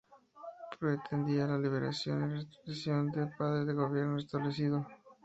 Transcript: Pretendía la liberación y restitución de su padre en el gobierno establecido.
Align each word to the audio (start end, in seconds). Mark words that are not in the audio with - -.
Pretendía 0.79 1.45
la 1.45 1.59
liberación 1.59 2.23
y 2.23 2.33
restitución 2.33 3.11
de 3.11 3.29
su 3.29 3.37
padre 3.37 3.61
en 3.61 3.69
el 3.69 3.75
gobierno 3.75 4.17
establecido. 4.17 4.87